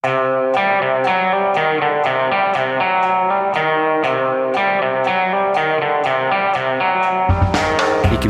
[0.00, 0.12] Ikke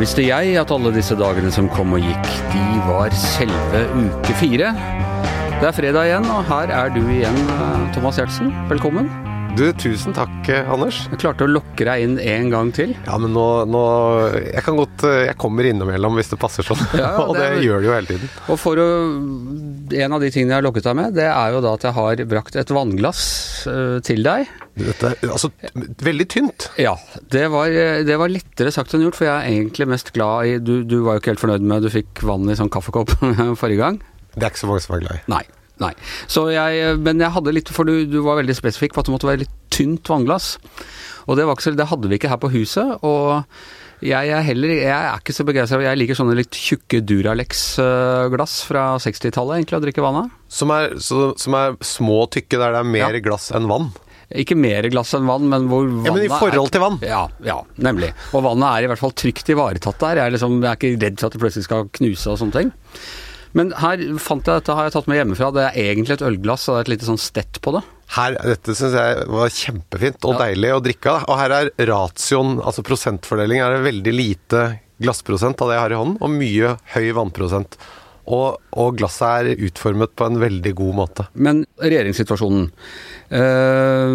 [0.03, 4.75] visste jeg at alle disse dagene som kom og gikk, de var selve uke fire.
[5.61, 8.51] Det er fredag igjen, og her er du igjen, eh, Thomas Giertsen.
[8.67, 9.20] Velkommen.
[9.59, 11.03] Du, tusen takk, Anders.
[11.11, 12.95] Jeg klarte å lokke deg inn en gang til.
[13.05, 13.81] Ja, men nå, nå
[14.55, 16.81] Jeg kan godt eh, Jeg kommer innimellom hvis det passer sånn.
[16.97, 18.31] Ja, og det, det- gjør det jo hele tiden.
[18.55, 18.87] Og for å
[20.01, 21.97] En av de tingene jeg har lokket deg med, det er jo da at jeg
[21.99, 23.23] har brakt et vannglass
[23.69, 24.49] eh, til deg.
[24.81, 25.51] Dette er altså
[26.07, 26.71] veldig tynt.
[26.81, 26.95] Ja,
[27.35, 30.47] det var, eh, det var lettere sagt enn gjort, for jeg er egentlig mest glad
[30.47, 33.13] i Du, du var jo ikke helt fornøyd med du fikk vann i sånn kaffekopp
[33.61, 34.01] forrige gang.
[34.39, 35.25] Det er ikke så mange som er glad i.
[35.37, 35.45] Nei.
[35.81, 35.93] Nei.
[36.29, 39.15] Så jeg, men jeg hadde litt For du, du var veldig spesifikk på at det
[39.15, 40.55] måtte være litt tynt vannglass.
[41.27, 42.99] Og det, var ikke det hadde vi ikke her på huset.
[43.07, 43.45] Og
[44.05, 45.81] jeg er heller Jeg er ikke så begeistra.
[45.85, 50.31] Jeg liker sånne litt tjukke Duralex-glass fra 60-tallet, egentlig, å drikke vann av.
[50.53, 53.25] Som er, som er små og tykke, der det er mer Ja.
[53.25, 53.91] glass enn vann.
[54.31, 57.01] Ikke mer glass enn vann, men hvor vannet Ja, men i forhold til vann.
[57.03, 58.13] Ja, ja, nemlig.
[58.33, 60.21] Og vannet er i hvert fall trygt ivaretatt der.
[60.21, 62.57] Jeg er, liksom, jeg er ikke redd for at det plutselig skal knuse og sånne
[62.61, 62.73] ting.
[63.59, 65.49] Men her fant jeg dette har jeg tatt med hjemmefra.
[65.57, 67.83] Det er egentlig et ølglass, og det er et lite sånn stett på det.
[68.15, 70.47] Her, Dette syns jeg var kjempefint og Ja.
[70.47, 71.25] deilig å drikke av.
[71.31, 74.63] Og her er ratioen, altså prosentfordeling, er det veldig lite
[75.01, 77.77] glassprosent av det jeg har i hånden, og mye høy vannprosent.
[78.31, 81.25] Og, og glasset er utformet på en veldig god måte.
[81.35, 82.69] Men regjeringssituasjonen
[83.35, 84.11] eh,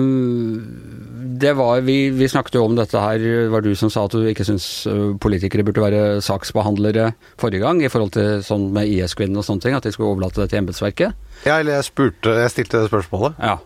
[1.41, 4.13] Det var vi, vi snakket jo om dette her, det var du som sa at
[4.13, 7.09] du ikke syns eh, politikere burde være saksbehandlere
[7.41, 10.43] forrige gang, i forhold til sånn med IS-kvinnene og sånne ting, at de skulle overlate
[10.43, 11.17] det til embetsverket.
[11.43, 13.41] Ja, eller jeg spurte, jeg stilte det spørsmålet.
[13.41, 13.57] Ja.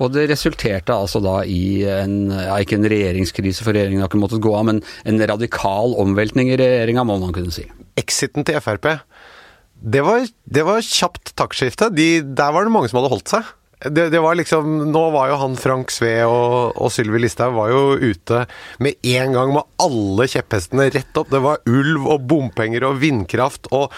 [0.00, 4.22] Og det resulterte altså da i en, ja ikke en regjeringskrise, for regjeringen har ikke
[4.22, 7.66] måttet gå av, men en radikal omveltning i regjeringa, må man kunne si.
[8.00, 8.94] Exiten til Frp,
[9.80, 11.88] det var, det var kjapt taktskifte.
[11.96, 13.48] De, der var det mange som hadde holdt seg.
[13.80, 17.70] Det, det var liksom, Nå var jo han Frank Sve og, og Sylvi Listhaug var
[17.72, 18.44] jo ute
[18.82, 21.30] med en gang med alle kjepphestene rett opp.
[21.32, 23.88] Det var ulv og bompenger og vindkraft og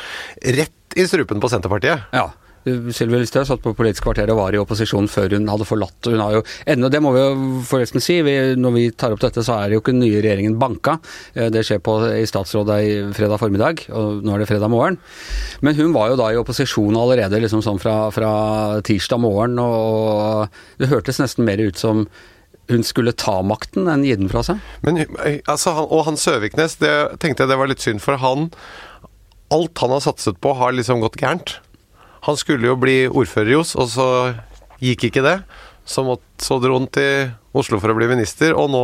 [0.59, 2.07] rett i strupen på Senterpartiet.
[2.15, 2.29] Ja.
[2.65, 6.07] Sylvi Listhaug satt på Politisk kvarter og var i opposisjon før hun hadde forlatt.
[6.07, 9.23] Hun har jo ennå, det må vi jo forresten si, vi, når vi tar opp
[9.25, 10.99] dette så er det jo ikke den nye regjeringen banka.
[11.35, 14.99] Eh, Det skjer på, i statsrådet i fredag formiddag, og nå er det fredag morgen.
[15.61, 18.33] Men hun var jo da i opposisjon allerede liksom sånn fra, fra
[18.87, 20.47] tirsdag morgen, og
[20.79, 22.07] det hørtes nesten mer ut som
[22.71, 24.63] hun skulle ta makten enn gi den fra seg.
[24.87, 25.03] Men,
[25.51, 28.53] altså, han, og han Søviknes, det tenkte jeg det var litt synd, for han
[29.53, 31.59] Alt han har satset på, har liksom gått gærent.
[32.29, 34.07] Han skulle jo bli ordfører i Os, og så
[34.83, 35.39] gikk ikke det.
[35.85, 38.83] Så, måtte, så dro han til Oslo for å bli minister, og nå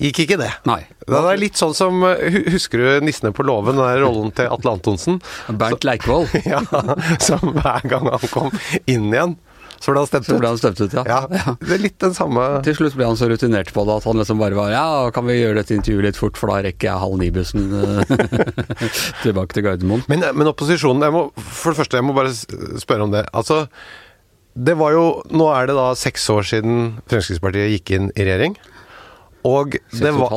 [0.00, 0.50] gikk ikke det.
[0.68, 0.80] Nei.
[1.06, 4.74] Det er litt sånn som Husker du 'Nissene på låven', den der rollen til Atle
[4.78, 5.20] Antonsen?
[5.48, 6.26] Bernt Leikvoll.
[6.50, 6.62] Ja,
[7.22, 8.50] som hver gang han kom
[8.86, 9.36] inn igjen,
[9.80, 10.40] så ble han stemt Så ut.
[10.42, 11.02] ble han stemt ut, ja.
[11.08, 14.04] Ja, det er litt den samme Til slutt ble han så rutinert på det at
[14.10, 16.90] han liksom bare var Ja, kan vi gjøre dette intervjuet litt fort, for da rekker
[16.90, 18.12] jeg halv ni-bussen eh,
[19.24, 20.04] tilbake til Gardermoen.
[20.12, 23.24] Men, men opposisjonen må, For det første, jeg må bare spørre om det.
[23.32, 23.62] Altså,
[24.60, 28.58] det var jo Nå er det da seks år siden Fremskrittspartiet gikk inn i regjering.
[29.48, 30.34] Og det var,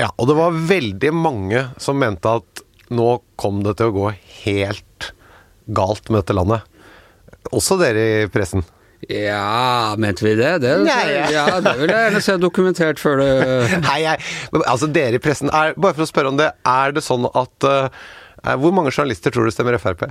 [0.00, 2.62] ja, og det var veldig mange som mente at
[2.96, 4.06] nå kom det til å gå
[4.46, 5.10] helt
[5.76, 6.64] galt med dette landet.
[7.52, 8.64] Også dere i pressen.
[9.12, 10.52] Ja, mente vi det?
[10.64, 11.26] Det, Nei, ja.
[11.30, 13.32] ja, det vil jeg gjerne se dokumentert før det
[13.86, 14.22] Nei, jeg,
[14.64, 17.68] altså dere i pressen er, Bare for å spørre om det, er det sånn at
[17.68, 18.08] uh,
[18.58, 20.08] Hvor mange journalister tror du stemmer Frp?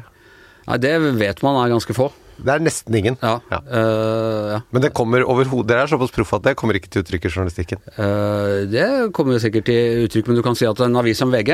[0.65, 2.07] Nei, det vet man er ganske få.
[2.35, 3.15] Det er nesten ingen.
[3.21, 3.37] Ja.
[3.51, 3.59] Ja.
[3.63, 4.59] Uh, ja.
[4.75, 7.31] Men det kommer overhodet Dere er såpass proffe at det kommer ikke til uttrykk i
[7.31, 7.81] journalistikken.
[7.95, 11.31] Uh, det kommer jo sikkert til uttrykk, men du kan si at en avis som
[11.33, 11.51] VG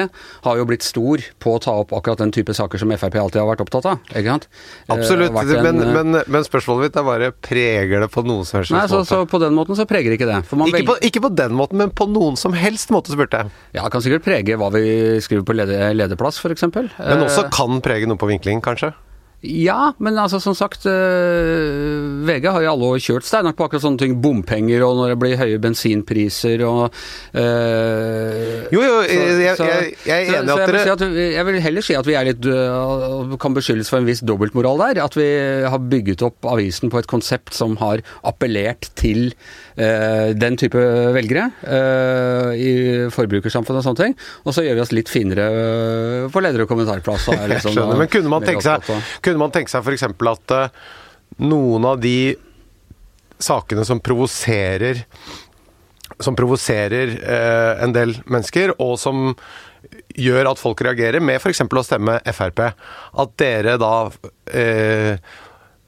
[0.47, 3.41] har jo blitt stor på å ta opp akkurat den type saker som Frp alltid
[3.43, 4.01] har vært opptatt av.
[4.09, 4.47] ikke sant?
[4.87, 5.35] Eh, Absolutt.
[5.35, 8.75] uh, en, men, men, men spørsmålet mitt er bare preger det på noen som helst
[8.75, 9.11] Nei, så, måte?
[9.11, 10.41] så på den måten så preger ikke det.
[10.71, 13.53] Ikke, på, ikke på den måten, men på noen som helst måte, spurte jeg.
[13.77, 14.83] Ja, det kan sikkert prege hva vi
[15.23, 16.67] skriver på leder, lederplass, f.eks.
[16.71, 18.93] Men også kan prege noe på vinkling, kanskje?
[19.41, 20.91] Ja, men altså som sagt eh,
[22.27, 24.19] VG har jo alle år kjørt steinak på akkurat sånne ting.
[24.21, 26.93] Bompenger og når det blir høye bensinpriser og
[27.33, 30.83] eh, Jo, jo, så- jeg, så- jeg, jeg er enig så, så jeg at dere
[30.83, 34.05] si at Jeg vil heller si at vi er litt øh, kan beskyldes for en
[34.05, 35.01] viss dobbeltmoral der.
[35.05, 35.27] At vi
[35.65, 39.33] har bygget opp avisen på et konsept som har appellert til
[39.77, 40.77] øh, den type
[41.17, 42.71] velgere øh, i
[43.09, 44.15] forbrukersamfunnet og sånne ting.
[44.45, 47.27] Og så gjør vi oss litt finere øh, på leder- og kommentarplass.
[47.51, 48.85] liksom, skjønner, men kunne man tenke seg,
[49.31, 50.05] kunne man tenke seg f.eks.
[50.05, 50.81] at eh,
[51.47, 52.35] noen av de
[53.41, 55.01] sakene som provoserer
[56.21, 59.31] som provoserer eh, en del mennesker, og som
[60.13, 61.63] gjør at folk reagerer, med f.eks.
[61.65, 62.61] å stemme Frp,
[63.23, 63.95] at dere da
[64.53, 65.15] eh,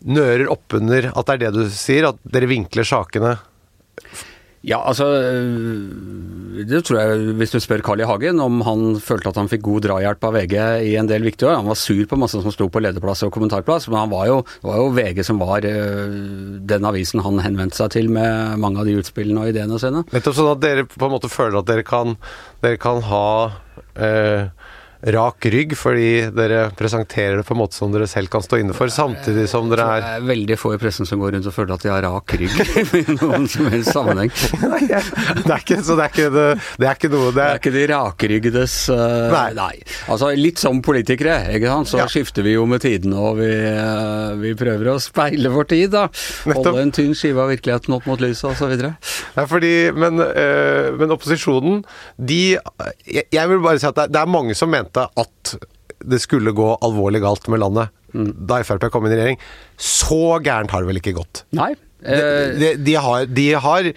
[0.04, 3.36] nører oppunder at det er det du sier, at dere vinkler sakene
[4.64, 8.06] Ja, altså øh, Det tror jeg, hvis du spør Carl I.
[8.08, 10.56] Hagen om han følte at han fikk god drahjelp av VG
[10.88, 11.58] i en del viktige år.
[11.60, 14.38] Han var sur på masse som sto på lederplass og kommentarplass, men han var jo,
[14.64, 16.16] var jo VG som var øh,
[16.70, 20.06] den avisen han henvendte seg til med mange av de utspillene og ideene sine.
[20.16, 22.16] Nettopp sånn at dere på en måte føler at dere kan,
[22.64, 23.28] dere kan ha
[24.00, 24.48] eh,
[25.04, 28.76] rak rygg, fordi dere presenterer det på en måte som dere selv kan stå inne
[28.76, 31.56] for, samtidig som dere Det er er veldig få i pressen som går rundt og
[31.56, 32.56] føler at de har rak rygg
[33.02, 34.32] i noen som helst sammenheng.
[35.44, 36.46] det er ikke, Så det er ikke, det,
[36.80, 39.50] det er ikke noe det Det er er, ikke de rakryggedes uh, Nei.
[39.58, 39.74] nei.
[40.14, 41.92] Altså litt som politikere, ikke sant.
[41.92, 42.08] Så Ja.
[42.12, 46.06] skifter vi jo med tidene og vi, uh, vi prøver å speile vår tid, da.
[46.48, 46.72] Nettopp.
[46.72, 48.74] Holde en tynn skive av virkeligheten opp mot lyset osv.
[49.36, 51.84] Nei, fordi, men, uh, men opposisjonen,
[52.18, 55.56] de jeg, jeg vil bare si at det er, det er mange som mente at
[56.04, 59.40] det skulle gå alvorlig galt med landet da Frp kom inn i regjering.
[59.80, 61.44] Så gærent har det vel ikke gått?
[61.58, 61.72] Nei.
[62.04, 62.20] De,
[62.60, 63.88] de, de, har, de har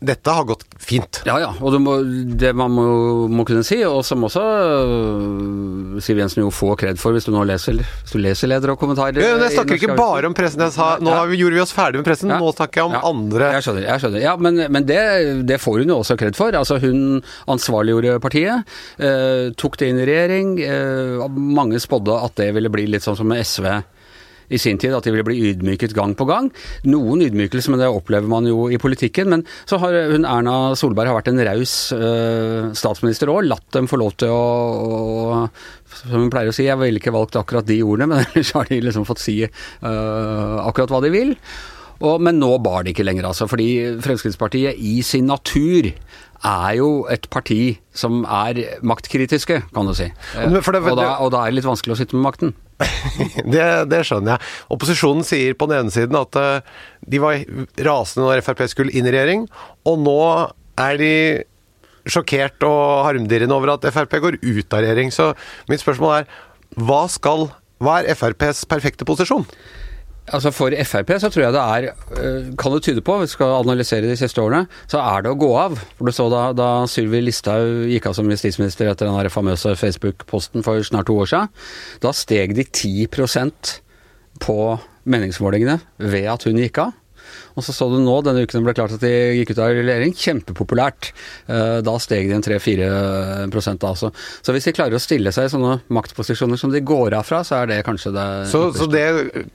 [0.00, 1.18] Dette har gått fint.
[1.28, 1.50] Ja, ja.
[1.60, 1.98] Og det, må,
[2.40, 2.84] det man må,
[3.28, 7.34] må kunne si, og som også øh, Siv Jensen jo får kred for, hvis du
[7.34, 10.62] nå leser, hvis du leser leder og kommentarer Ja, jeg snakker ikke bare om pressen.
[10.64, 13.52] Jeg sa, nå vi, gjorde vi oss ferdig med pressen, nå snakker jeg om andre
[13.58, 13.86] Jeg skjønner.
[13.90, 14.24] jeg skjønner.
[14.24, 15.00] Ja, Men, men det,
[15.48, 16.56] det får hun jo også kred for.
[16.56, 17.20] Altså Hun
[17.52, 18.74] ansvarliggjorde partiet,
[19.04, 20.54] eh, tok det inn i regjering.
[20.64, 21.28] Eh,
[21.60, 23.68] mange spådde at det ville bli litt sånn som med SV
[24.50, 26.50] i sin tid, at de ville bli ydmyket gang på gang.
[26.90, 29.30] Noen ydmykelse, men det opplever man jo i politikken.
[29.30, 33.88] Men så har hun Erna Solberg har vært en raus eh, statsminister òg, latt dem
[33.90, 35.42] få lov til å, å
[36.00, 38.68] Som hun pleier å si, jeg ville ikke valgt akkurat de ordene, men ellers har
[38.70, 41.36] de liksom fått si eh, akkurat hva de vil.
[42.00, 43.44] Og, men nå bar det ikke lenger, altså.
[43.50, 43.68] Fordi
[44.00, 50.06] Fremskrittspartiet i sin natur er jo et parti som er maktkritiske, kan du si.
[50.08, 50.62] Det-
[50.94, 52.54] og, da, og da er det litt vanskelig å sitte med makten.
[53.54, 54.50] det, det skjønner jeg.
[54.76, 56.66] Opposisjonen sier på den ene siden at eh,
[57.12, 57.40] de var
[57.86, 59.46] rasende når Frp skulle inn i regjering,
[59.88, 60.18] og nå
[60.80, 61.14] er de
[62.10, 65.12] sjokkert og harmdirrende over at Frp går ut av regjering.
[65.12, 65.32] Så
[65.68, 66.30] mitt spørsmål er
[66.80, 67.50] hva skal
[67.80, 69.46] hva er FrPs perfekte posisjon?
[70.30, 71.86] Altså For Frp så tror jeg det er,
[72.20, 75.38] øh, kan det tyde på, vi skal analysere de siste årene, så er det å
[75.40, 75.78] gå av.
[75.98, 79.74] For du så da, da Sylvi Listhaug gikk av som justisminister etter den der famøse
[79.80, 81.50] Facebook-posten for snart to år siden,
[82.04, 83.74] da steg de 10%
[84.44, 84.58] på
[85.10, 86.94] meningsmålingene ved at hun gikk av.
[87.56, 89.72] Og så så du nå, denne uken det ble klart at de gikk ut av
[89.74, 91.10] regjering, kjempepopulært.
[91.48, 92.88] Eh, Da steg de en 3-4
[93.80, 94.12] da også.
[94.42, 97.42] Så hvis de klarer å stille seg i sånne maktposisjoner som de går av fra,
[97.46, 99.06] så er det kanskje det Så, så det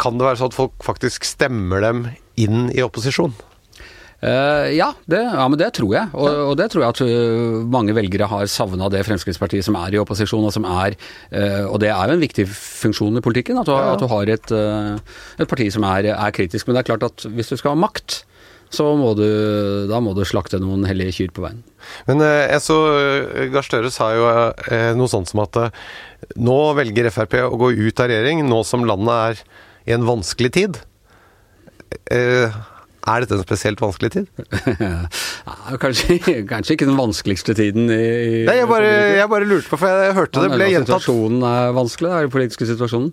[0.02, 2.08] kan det være sånn at folk faktisk stemmer dem
[2.42, 3.36] inn i opposisjon?
[4.24, 6.10] Eh, ja, det, ja, men det tror jeg.
[6.16, 9.94] Og, og det tror jeg at uh, mange velgere har savna det Fremskrittspartiet som er
[9.94, 13.60] i opposisjon, og som er uh, Og det er jo en viktig funksjon i politikken,
[13.62, 16.66] at du, har- at du har et, et parti som er, er kritisk.
[16.68, 18.24] Men det er klart at hvis du skal ha makt,
[18.74, 19.26] så må du,
[19.92, 21.60] da må du slakte noen hellige kyr på veien.
[22.10, 22.76] Men jeg så
[23.54, 24.26] Gahr Støre sa jo
[24.98, 25.60] noe sånt som at
[26.42, 29.44] nå velger Frp å gå ut av regjering, nå som landet er
[29.86, 30.82] i en vanskelig tid.
[32.12, 32.50] Eh,
[33.06, 34.30] er dette en spesielt vanskelig tid?
[35.46, 36.18] Ja, kanskje,
[36.50, 40.16] kanskje ikke den vanskeligste tiden i, Nei, jeg bare, jeg bare lurte på, for jeg
[40.18, 41.04] hørte det ble gjentatt.
[41.06, 43.12] Situasjonen er vanskelig, er den politiske situasjonen.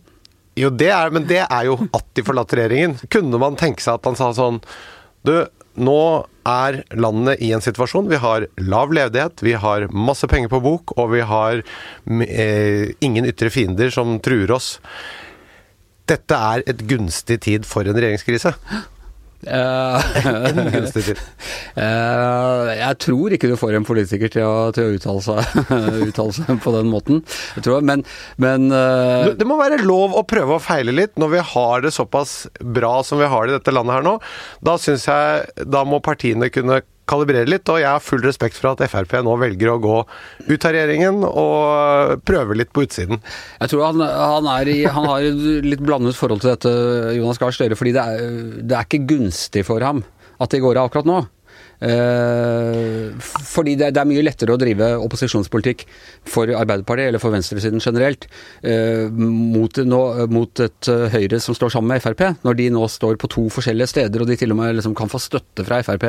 [0.59, 2.99] Jo, det er, men det er jo at de forlater regjeringen.
[3.13, 4.61] Kunne man tenke seg at han sa sånn
[5.25, 5.33] Du,
[5.81, 6.01] nå
[6.49, 8.11] er landet i en situasjon.
[8.11, 13.29] Vi har lav ledighet, vi har masse penger på bok, og vi har eh, ingen
[13.29, 14.75] ytre fiender som truer oss.
[16.11, 18.53] Dette er et gunstig tid for en regjeringskrise.
[19.43, 20.17] Eh,
[20.53, 21.17] En gunstig.
[21.75, 25.73] Eh, jeg tror ikke du får en politiker til å, til å uttale, seg,
[26.11, 27.23] uttale seg på den måten.
[27.57, 28.05] Jeg tror, men
[28.43, 29.27] men uh...
[29.31, 32.47] Det- Det må være lov å prøve å feile litt når vi har det såpass
[32.63, 34.17] bra som vi har det i dette landet her nå.
[34.63, 38.73] Da syns jeg Da må partiene kunne kalibrere litt, og jeg har full respekt for
[38.73, 39.99] at Frp nå velger å gå
[40.49, 43.21] ut av regjeringen og prøve litt på utsiden.
[43.61, 45.27] jeg tror han, han, i, han har
[45.67, 46.73] litt blandet forhold til dette,
[47.19, 50.05] Jonas Gahr Støre, fordi det er, det er ikke gunstig for ham
[50.43, 51.21] at de går av akkurat nå.
[51.83, 55.85] Eh, fordi det, er mye lettere å drive opposisjonspolitikk
[56.31, 58.29] for Arbeiderpartiet, eller for venstresiden generelt,
[58.63, 59.81] eh, mot,
[60.31, 62.23] mot et eh, Høyre som står sammen med Frp.
[62.47, 65.11] Når de nå står på to forskjellige steder, og de til og med liksom kan
[65.11, 66.05] få støtte fra Frp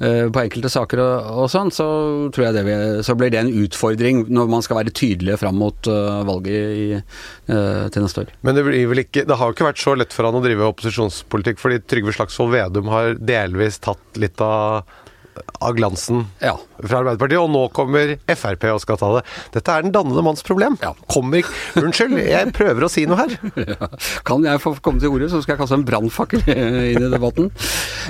[0.00, 1.86] på enkelte saker og, og sånn, så
[2.32, 5.58] tror jeg det vil, så blir det en utfordring når man skal være tydelige fram
[5.60, 5.88] mot
[6.26, 6.86] valget i,
[7.46, 8.32] til neste år.
[8.46, 8.64] Men det,
[9.04, 12.14] ikke, det har jo ikke vært så lett for han å drive opposisjonspolitikk, fordi Trygve
[12.16, 14.88] Slagsvold Vedum har delvis tatt litt av
[15.60, 16.54] av glansen Ja.
[16.80, 19.22] fra Arbeiderpartiet, og nå kommer Frp og skal ta det.
[19.54, 20.78] Dette er den dannede manns problem.
[20.82, 20.92] Ja.
[21.12, 21.44] Kommer
[21.80, 23.36] Unnskyld, jeg prøver å si noe her.
[23.70, 23.88] Ja.
[24.26, 27.50] Kan jeg få komme til ordet, så skal jeg kaste en brannfakkel inn i debatten.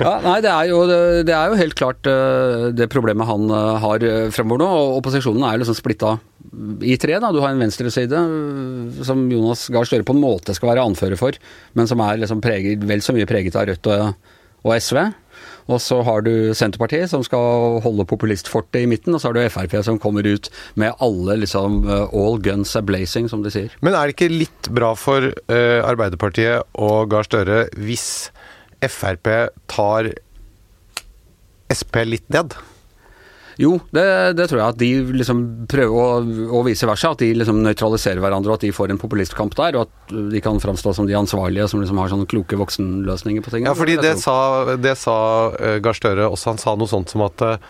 [0.01, 0.79] Ja, nei, det er, jo,
[1.27, 4.69] det er jo helt klart eh, det problemet han eh, har eh, fremover nå.
[4.71, 6.15] og Opposisjonen er liksom splitta
[6.81, 7.19] i tre.
[7.21, 7.29] da.
[7.31, 8.21] Du har en venstreside
[9.05, 11.37] som Jonas Gahr Støre på en måte skal være anfører for,
[11.77, 14.31] men som er liksom preget, vel så mye preget av Rødt og,
[14.65, 14.99] og SV.
[15.71, 19.43] Og så har du Senterpartiet som skal holde populistfortet i midten, og så har du
[19.53, 23.71] Frp som kommer ut med alle liksom eh, all guns are blazing, som de sier.
[23.81, 28.31] Men er det ikke litt bra for uh, Arbeiderpartiet og Gahr Støre hvis
[28.81, 29.29] Frp
[29.71, 30.11] tar
[31.71, 32.57] Sp litt ned?
[33.61, 34.03] Jo, det,
[34.39, 34.89] det tror jeg at de
[35.19, 36.05] liksom prøver å,
[36.57, 37.11] å vise versa.
[37.13, 39.77] At de liksom nøytraliserer hverandre, og at de får en populistkamp der.
[39.77, 43.53] Og at de kan framstå som de ansvarlige som liksom har sånne kloke voksenløsninger på
[43.53, 43.67] ting.
[43.69, 44.37] Ja, fordi det sa,
[44.81, 45.17] det sa
[45.59, 46.55] eh, Gahr Støre også.
[46.55, 47.69] Han sa noe sånt som at eh,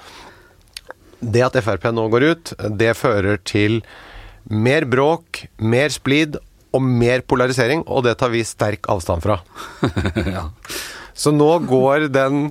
[1.21, 3.81] det at Frp nå går ut, det fører til
[4.50, 6.39] mer bråk, mer splid
[6.71, 9.41] og mer polarisering, og det tar vi sterk avstand fra.
[10.38, 10.48] ja.
[11.13, 12.50] Så nå går den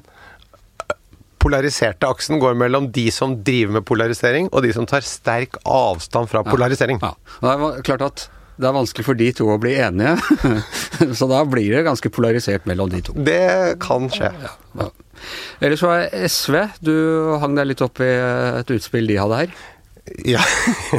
[1.41, 6.31] polariserte aksen går mellom de som driver med polarisering, og de som tar sterk avstand
[6.31, 7.01] fra polarisering.
[7.03, 7.15] Ja.
[7.41, 8.27] Og Det er klart at
[8.61, 10.19] det er vanskelig for de to å bli enige,
[11.19, 13.15] så da blir det ganske polarisert mellom de to.
[13.17, 14.29] Det kan skje.
[14.77, 14.91] Ja.
[15.65, 16.95] Ellers så er SV, du
[17.41, 18.11] hang deg litt opp i
[18.61, 19.55] et utspill de hadde her.
[20.29, 20.45] Ja.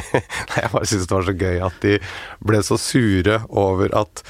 [0.57, 1.99] Jeg bare syns det var så gøy at de
[2.47, 4.23] ble så sure over at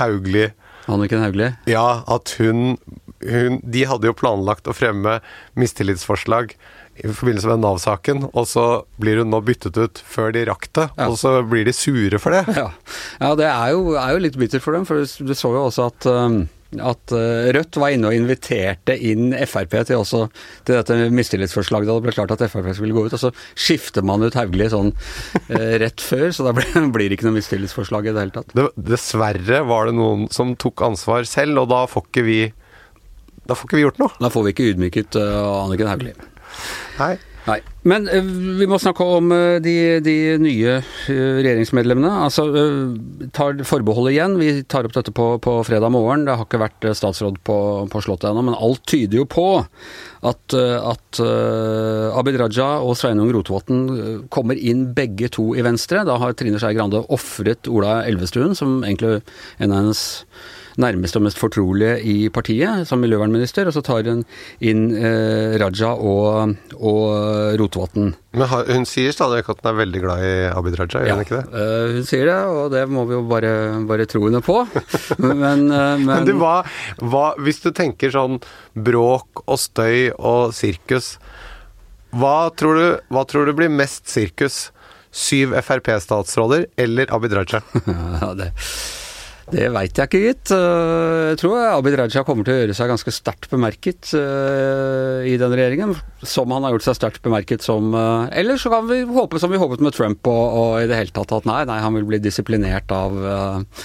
[0.00, 0.50] Hauglie
[0.90, 1.54] Anniken Hauglie.
[1.70, 2.76] Ja, at hun,
[3.24, 5.18] hun De hadde jo planlagt å fremme
[5.58, 6.54] mistillitsforslag
[6.94, 8.64] i forbindelse med Nav-saken, og så
[9.02, 11.08] blir hun nå byttet ut før de rakk det, Ja.
[11.10, 12.44] og så blir de sure for det.
[12.60, 12.68] Ja,
[13.20, 15.88] ja det er jo, er jo litt bittert for dem, for du så jo også
[15.90, 20.24] at um, at uh, Rødt var inne og inviterte inn Frp til, også,
[20.66, 23.14] til dette mistillitsforslaget da det ble klart at Frp skulle gå ut.
[23.14, 27.18] Og så skifter man ut Hauglie sånn uh, rett før, så da ble, blir det
[27.18, 28.54] ikke noe mistillitsforslag i det hele tatt.
[28.58, 28.68] det.
[28.90, 32.40] Dessverre var det noen som tok ansvar selv, og da får ikke vi
[33.44, 34.16] Da får ikke vi gjort noe.
[34.22, 36.16] Da får vi ikke ydmyket uh, Anniken Hauglie.
[37.00, 37.14] Nei.
[37.44, 37.58] Nei.
[37.84, 40.78] Men uh, vi må snakke om uh, de, de nye
[41.10, 42.08] regjeringsmedlemmene.
[42.24, 42.46] Altså,
[43.36, 44.38] tar forbeholdet igjen.
[44.40, 46.24] Vi tar opp dette på, på fredag morgen.
[46.24, 47.58] Det har ikke vært statsråd på,
[47.92, 49.46] på Slottet ennå, men alt tyder jo på
[50.24, 51.20] at, at
[52.16, 56.06] Abid Raja og Sveinung Rotevatn kommer inn begge to i Venstre.
[56.08, 59.18] Da har Trine Skei Grande ofret Ola Elvestuen, som egentlig
[59.60, 60.06] en av hennes
[60.80, 64.24] nærmeste og mest fortrolige i partiet, som miljøvernminister, og så tar hun
[64.64, 68.12] inn eh, Raja og, og Rotevatn.
[68.34, 71.24] Men hun sier stadig vekk at hun er veldig glad i Abid Raja, gjør hun
[71.26, 71.62] ikke det?
[71.62, 73.54] eh, hun sier det, og det må vi jo bare,
[73.90, 74.58] bare tro henne på.
[75.22, 76.56] men, eh, men, Men du, hva,
[77.02, 78.40] hva, hvis du tenker sånn
[78.74, 81.14] bråk og støy og sirkus,
[82.14, 84.68] hva tror du, hva tror du blir mest sirkus?
[85.14, 87.60] Syv Frp-statsråder eller Abid Raja?
[87.86, 88.48] ja, det,
[89.52, 90.52] det veit jeg ikke, gitt.
[90.54, 95.34] Eh, Jeg tror Abid Raja kommer til å gjøre seg ganske sterkt bemerket eh, i
[95.40, 95.92] den regjeringen.
[96.24, 99.52] Som han har gjort seg sterkt bemerket som uh, Eller så kan vi håpe som
[99.52, 102.06] vi håpet med Trump, og, og i det hele tatt at nei, nei, han vil
[102.08, 103.18] bli disiplinert av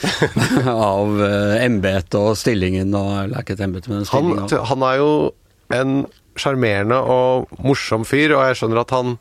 [0.93, 1.19] av
[1.59, 5.11] embetet og stillingen, og eller ikke et embete, men en Han, han er jo
[5.75, 5.93] en
[6.39, 9.17] sjarmerende og morsom fyr, og jeg skjønner at han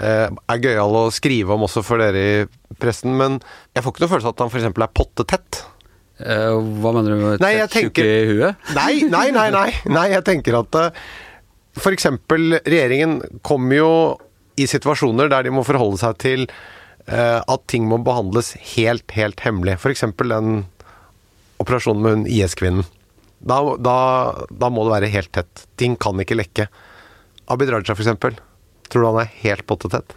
[0.00, 3.40] eh, er gøyal å skrive om også for dere i pressen, men
[3.74, 4.68] jeg får ikke noe følelse av at han f.eks.
[4.70, 5.62] er pottetett.
[6.16, 8.68] Eh, hva mener du med Nei, tjukk i huet?
[8.76, 9.68] Nei, nei, nei, nei.
[9.92, 11.02] nei jeg tenker at uh,
[11.76, 12.08] f.eks.
[12.64, 13.92] regjeringen kommer jo
[14.56, 19.42] i situasjoner der de må forholde seg til eh, at ting må behandles helt, helt
[19.44, 19.76] hemmelig.
[19.76, 20.06] F.eks.
[20.24, 20.64] den
[21.60, 22.86] operasjonen med hun IS-kvinnen.
[23.46, 23.98] Da, da,
[24.48, 25.66] da må det være helt tett.
[25.76, 26.70] Ting kan ikke lekke.
[27.52, 28.40] Abid Raja, f.eks.
[28.90, 30.16] Tror du han er helt pottetett?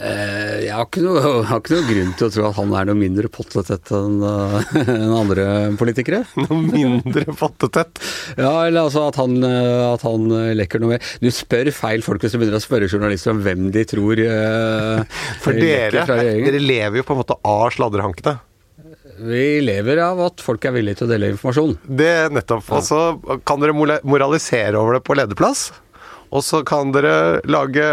[0.00, 2.86] Eh, jeg, har ikke noe, har ikke noe grunn til å tro at han er
[2.88, 5.46] noe mindre pottetett enn eh, enn andre
[5.80, 6.22] politikere.
[6.40, 8.00] Noe mindre pottetett?
[8.38, 11.10] Ja, eller altså at han, eh, at han lekker noe mer.
[11.20, 15.20] Du spør feil folk hvis du begynner å spørre journalister om hvem de tror eh,
[15.44, 18.38] For dere, dere lever jo på en måte av sladrehankene.
[19.22, 21.76] Vi lever av at folk er villige til å dele informasjon.
[21.84, 22.64] Det nettopp.
[22.74, 23.00] Og så
[23.46, 25.68] kan dere moralisere over det på lederplass.
[26.32, 27.88] Og så kan dere lage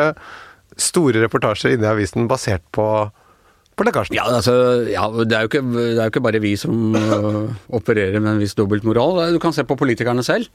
[0.80, 3.10] store reportasjer inni avisen basert på.
[4.12, 4.54] Ja, altså,
[4.92, 8.42] ja, det, er ikke, det er jo ikke bare vi som uh, opererer med en
[8.44, 9.22] viss dobbeltmoral.
[9.32, 10.50] Du kan se på politikerne selv.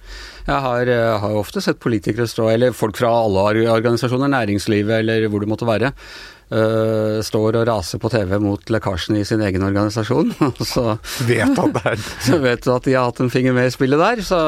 [0.45, 5.25] Jeg har, uh, har ofte sett politikere stå, eller folk fra alle organisasjoner, næringslivet eller
[5.33, 5.95] hvor det måtte være,
[6.51, 10.35] eh, står og raser på TV mot lekkasjene i sin egen organisasjon.
[10.75, 10.97] så
[11.29, 11.97] Vet han det
[12.27, 14.25] så vet du at de har hatt en finger med i spillet der.
[14.27, 14.41] Så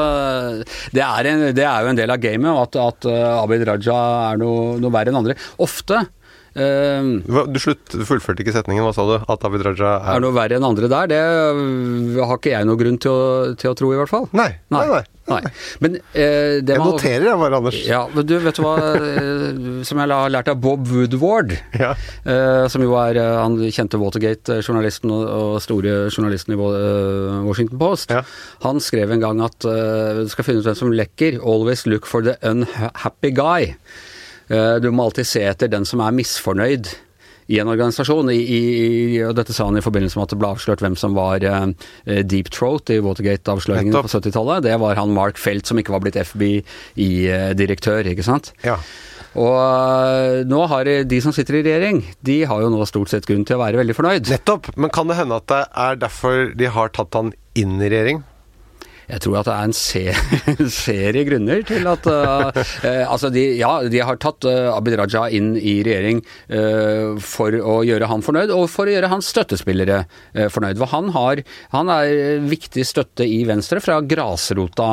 [0.95, 3.97] det er, en, det er jo en del av gamet, at, at uh, Abid Raja
[4.33, 5.37] er noe, noe verre enn andre.
[5.63, 6.05] Ofte
[6.57, 9.15] uh, Du slutt, fullførte ikke setningen, hva sa du?
[9.21, 12.67] At Abid Raja er er noe verre enn andre der, det uh, har ikke jeg
[12.67, 14.27] noen grunn til å, til å tro, i hvert fall.
[14.37, 14.51] Nei.
[14.73, 15.05] Nei, nei.
[15.27, 15.41] Nei.
[15.83, 17.79] Men eh, det Jeg man noterer jeg bare, Anders.
[17.83, 21.57] Ja, men du, vet du hva eh, som jeg har lært av Bob Woodward?
[21.77, 21.93] Ja.
[22.23, 28.13] Eh, som jo er han kjente Watergate-journalisten og, og store journalisten i Washington Post.
[28.15, 28.23] Ja.
[28.63, 31.41] Han skrev en gang at du skal finne ut hvem som lekker.
[31.43, 33.75] Always look for the unhappy guy.
[34.47, 36.93] Eh, du må alltid se etter den som er misfornøyd
[37.47, 38.29] i en organisasjon.
[38.31, 38.61] I, i,
[39.23, 41.69] og dette sa han i forbindelse med at det ble avslørt hvem som var uh,
[42.27, 44.65] deep throat i Watergate-avsløringene på 70-tallet.
[44.67, 48.51] Det var han Mark Felt som ikke var blitt FBI-direktør, ikke sant.
[48.67, 48.75] Ja.
[49.37, 53.45] Og nå har de som sitter i regjering, de har jo nå stort sett grunn
[53.47, 54.31] til å være veldig fornøyd.
[54.33, 54.71] Nettopp.
[54.75, 58.23] Men kan det hende at det er derfor de har tatt han inn i regjering?
[59.07, 63.43] Jeg tror at det er en serie, en serie grunner til at eh, Altså, de,
[63.59, 66.19] ja, de har tatt uh, Abid Raja inn i regjering
[66.51, 70.01] uh, for å gjøre han fornøyd, og for å gjøre hans støttespillere
[70.51, 70.79] fornøyd.
[70.79, 71.41] For han, har,
[71.73, 74.87] han er viktig støtte i Venstre fra grasrota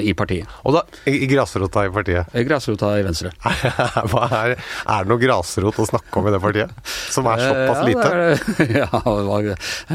[0.00, 0.50] i partiet.
[0.66, 2.34] Og da, i, grasrota i partiet.
[2.46, 3.32] Grasrota i Venstre.
[4.12, 6.92] Hva er, er det noe grasrot å snakke om i det partiet?
[7.10, 8.08] Som er såpass lite?
[8.20, 8.22] Ja,
[8.60, 9.46] det er, ja, det var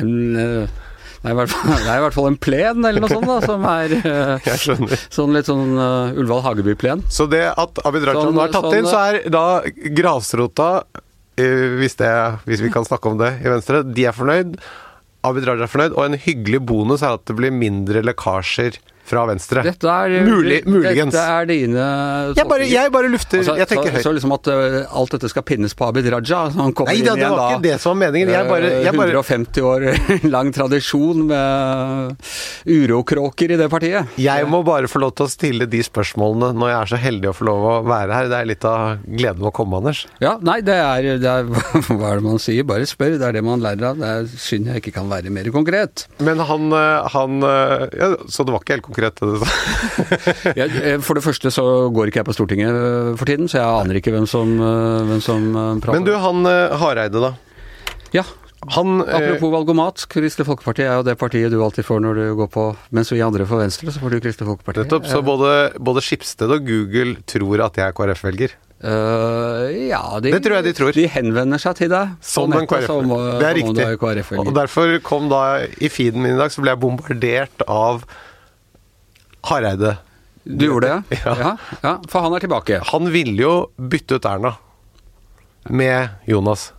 [0.01, 0.11] en,
[1.25, 3.65] det er, fall, det er i hvert fall en plen eller noe sånt da, som
[3.69, 4.49] er uh,
[5.17, 7.03] sånn litt sånn uh, Ullevål Hageby-plen.
[7.11, 9.45] Så det at Abid Raja Sånn- nå er tatt sånn- inn, så er da
[9.97, 12.11] grasrota uh, hvis, det,
[12.47, 14.57] hvis vi kan snakke om det i Venstre, de er fornøyd.
[15.25, 19.25] Abid Raja er fornøyd, og en hyggelig bonus er at det blir mindre lekkasjer fra
[19.29, 19.61] Venstre.
[19.65, 21.13] Dette er, Mulig, muligens.
[21.13, 21.85] Dette er dine
[22.37, 25.29] Jeg bare, jeg bare lufter Altså, Jeg tenker så, så liksom at uh, alt dette
[25.31, 26.41] skal pinnes på Abid Raja.
[26.51, 27.47] Så han kommer Nei inn det igjen var da.
[27.53, 28.33] ikke det som var meningen.
[28.33, 29.85] Jeg bare, jeg bare 150 år
[30.35, 32.15] lang tradisjon med
[32.65, 34.15] urokråker i det partiet.
[34.21, 37.31] Jeg må bare få lov til å stille de spørsmålene når jeg er så heldig
[37.31, 38.31] å få lov å være her.
[38.31, 40.05] Det er litt av gleden å komme, Anders.
[40.23, 41.49] Ja, nei, det er, det er
[41.95, 42.65] Hva er det man sier?
[42.67, 43.17] Bare spør.
[43.21, 44.01] Det er det man lærer av.
[44.01, 46.07] Det er synd jeg ikke kan være mer konkret.
[46.25, 49.49] Men han, eh, han eh, ja, Så det var ikke helt konkret det du sa?
[50.59, 53.83] Jeg, for det første så går ikke jeg på Stortinget eh, for tiden, så jeg
[53.83, 55.99] aner ikke hvem som, eh, hvem som eh, prater.
[55.99, 57.33] Men du, han Hareide, da.
[58.15, 58.23] Ja,
[58.73, 60.07] Han apropos valgomat.
[60.09, 62.63] Kristelig Folkeparti er jo det partiet du alltid får når du går på
[62.95, 64.85] Mens vi andre får Venstre, så får du Kristelig Folkeparti.
[64.85, 65.09] Nettopp.
[65.11, 68.55] Så både, både Skipsted og Google tror at jeg er KrF-velger.
[68.85, 70.91] Uh, ja, de, Det tror jeg de tror.
[70.93, 72.15] De henvender seg til deg.
[72.25, 72.89] Som en KrF.
[72.89, 73.87] som, Det er riktig.
[74.01, 74.49] KrF-velger.
[74.49, 75.43] Og derfor kom da
[75.79, 78.03] i feeden min i dag, så ble jeg bombardert av
[79.49, 79.95] Hareide.
[80.45, 81.17] Du gjorde det?
[81.25, 81.35] Ja.
[81.39, 81.51] ja?
[81.81, 82.79] Ja, For han er tilbake.
[82.91, 84.55] Han ville jo bytte ut Erna
[85.69, 86.69] med Jonas.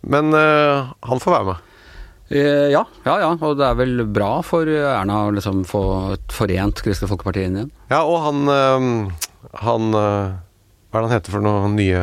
[0.00, 1.72] Men uh, han får være med.
[2.26, 3.28] Eh, ja, ja, ja.
[3.36, 5.82] Og det er vel bra for Erna å liksom få
[6.16, 7.72] et forent Kristelig Folkeparti inn igjen.
[7.92, 9.26] Ja, og han uh,
[9.62, 12.00] Han Hva er det han heter for noe nye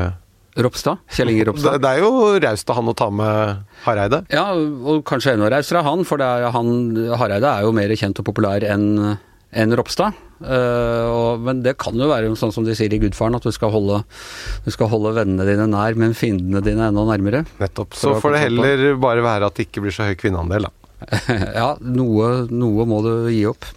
[0.54, 1.02] Ropstad?
[1.10, 1.82] Kjell Inge det, Ropstad.
[1.82, 2.12] det er jo
[2.44, 4.22] raust av han å ta med Hareide.
[4.32, 6.70] Ja, og kanskje enda rausere av han, for det han,
[7.18, 9.16] Hareide er jo mer kjent og populær enn
[9.56, 10.20] enn Ropstad.
[10.44, 13.54] Uh, og, men det kan jo være sånn som de sier i Gudfaren, at du
[13.56, 14.02] skal holde,
[14.66, 17.46] du skal holde vennene dine nær, men fiendene dine enda nærmere.
[17.62, 17.96] Nettopp.
[17.96, 18.48] Så får det på.
[18.48, 20.74] heller bare være at det ikke blir så høy kvinneandel, da.
[21.60, 23.68] ja, noe, noe må du gi opp.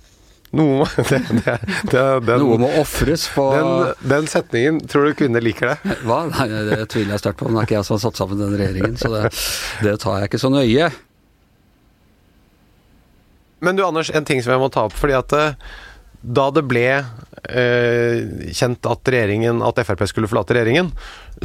[0.57, 1.57] Noe det, det,
[1.91, 3.73] det, den, Noe må ofres på den,
[4.09, 5.97] den setningen, tror du kvinner liker det?
[6.07, 6.23] Hva?
[6.31, 7.49] Nei, det tviler jeg sterkt på.
[7.49, 9.25] Men det er ikke jeg som har satt sammen den regjeringen, så det,
[9.85, 10.91] det tar jeg ikke så nøye.
[13.67, 14.95] Men du Anders, en ting som jeg må ta opp.
[14.95, 15.59] fordi at eh,
[16.27, 20.91] da det ble eh, kjent at at Frp skulle forlate regjeringen,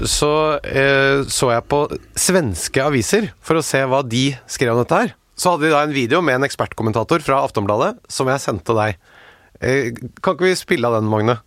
[0.05, 1.84] så eh, så jeg på
[2.15, 5.13] svenske aviser for å se hva de skrev om dette her.
[5.38, 8.99] Så hadde de da en video med en ekspertkommentator fra Aftonbladet som jeg sendte deg.
[9.62, 11.39] Eh, kan ikke vi spille av den, Magne?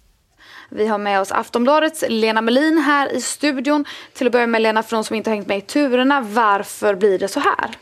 [0.75, 3.85] Vi har med oss Aftonbladets Lena Melin her i studion.
[4.15, 6.99] Til å begynne med Lena, for noen som ikke har hengt med i turene, hvorfor
[6.99, 7.77] blir det så här?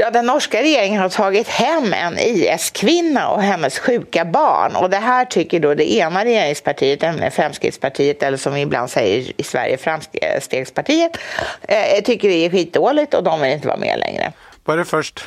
[0.00, 4.76] Ja, den norska regeringen har tagit hem en IS-kvinna och hennes sjuka barn.
[4.76, 9.32] Och det här tycker då det ena regeringspartiet, nämligen Fremskrittspartiet, eller som vi ibland säger
[9.40, 11.16] i Sverige, Framstegspartiet,
[11.62, 14.32] eh, tycker det är skitdåligt och de vill inte vara med längre.
[14.64, 15.24] Bare først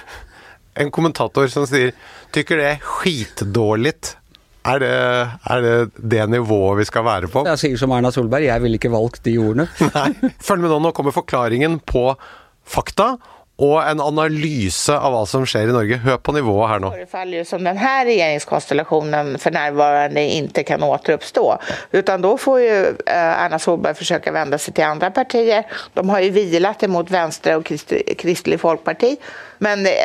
[0.74, 1.92] en kommentator som sier
[2.32, 4.16] Tykker det er skitdårligt.
[4.64, 4.94] Er det,
[5.52, 7.44] er det det nivået vi skal være på?
[7.50, 9.68] Jeg sier som Erna Solberg, jeg ville ikke valgt de ordene.
[9.98, 10.32] Nei.
[10.40, 12.06] Følg med nå, nå kommer forklaringen på
[12.64, 13.18] fakta
[13.62, 16.00] og en analyse av hva som skjer i Norge.
[16.02, 16.92] Hør på nivået her nå.
[16.96, 21.46] förefaller jo som denne regjeringskonstellasjonen for nærværende ikke kan återuppstå.
[21.94, 25.70] Utan da får jo Erna Solberg forsøke å vende seg til andre partier.
[25.94, 29.16] De har jo vilat imot Venstre og Kristelig Folkparti.
[29.64, 29.98] Men det,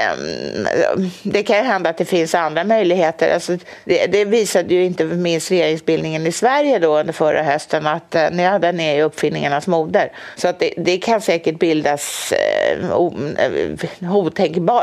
[1.22, 3.34] det kan ju hända att det finns andra möjligheter.
[3.34, 8.14] Alltså, det, det visade ju inte minst regeringsbildningen i Sverige då under förra hösten att
[8.14, 10.12] eh, ja, den är ju uppfinningarnas moder.
[10.36, 13.14] Så att det, det kan säkert bildas eh, o,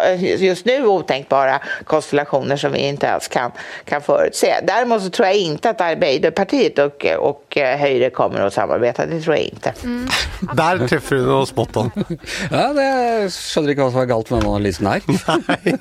[0.06, 3.52] eh, just nu otänkbara konstellationer som vi inte ens kan,
[3.86, 4.56] kan förutse.
[4.64, 9.06] Däremot så tror jag inte att Arbeiderpartiet och, og Høyre kommer att samarbeta.
[9.06, 9.74] Det tror jag inte.
[10.58, 11.92] Der treffer du noe spot on.
[12.52, 15.04] Ja, det skjønner ikke hva som er galt med den analysen her.
[15.54, 15.74] Nei,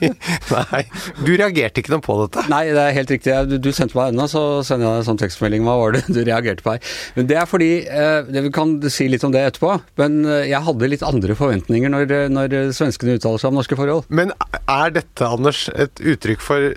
[0.50, 0.82] nei.
[1.22, 2.44] Du reagerte ikke noe på dette.
[2.52, 3.34] Nei, det er helt riktig.
[3.48, 5.66] Du, du sendte meg ennå, så sender jeg deg en sånn tekstmelding.
[5.66, 6.94] Hva var det du reagerte på her?
[7.16, 10.48] Men det er fordi eh, det, Vi kan si litt om det etterpå, men eh,
[10.50, 14.08] jeg hadde litt andre forventninger når, når svenskene uttaler seg om norske forhold.
[14.12, 16.72] Men er dette, Anders, et uttrykk for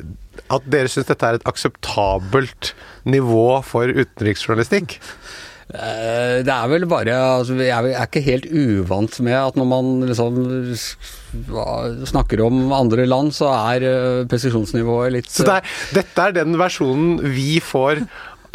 [0.54, 2.74] at dere syns dette er et akseptabelt
[3.08, 5.00] nivå for utenriksjournalistikk?
[5.74, 9.88] Eh, Det er vel bare altså, Jeg er ikke helt uvant med at når man
[10.06, 10.38] liksom
[12.06, 16.58] snakker om andre land, så er eh, presisjonsnivået litt Så det er, dette er den
[16.62, 18.06] versjonen vi får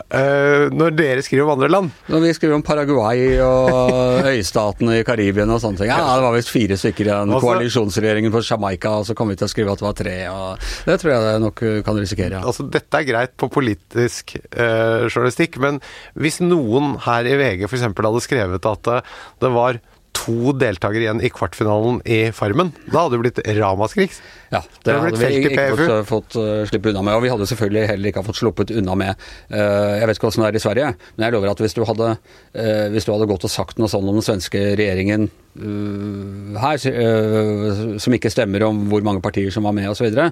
[0.09, 1.91] eh, når dere skriver om andre land?
[2.11, 5.91] Når vi skriver om Paraguay og øystatene i Karibien og sånne ting.
[5.93, 9.33] Ja, det var visst fire stykker i den Altså- koalisjonsregjeringen på Jamaica, og så kom
[9.33, 10.17] vi til å skrive at det var tre.
[10.31, 12.41] Og det tror jeg det nok kan risikere.
[12.41, 12.45] Ja.
[12.47, 15.81] Altså, dette er greit på politisk uh, journalistikk, men
[16.19, 17.87] hvis noen her i VG f.eks.
[17.91, 19.79] hadde skrevet at eh, det var
[20.17, 24.15] to deltakere igjen i kvartfinalen i Farmen, da hadde det blitt ramaskrik.
[24.51, 27.17] Ja, Det det hadde, hadde vi ikke fått, fått uh, slippe unna med.
[27.17, 30.43] Og vi hadde selvfølgelig heller ikke fått sluppet unna med uh, Jeg vet ikke åssen
[30.45, 33.31] det er i Sverige, men jeg lover at hvis du hadde, uh, hvis du hadde
[33.31, 38.85] gått og sagt noe sånn om den svenske regjeringen her, uh, som ikke stemmer om
[38.91, 40.29] hvor mange partier som var med osv., så, videre,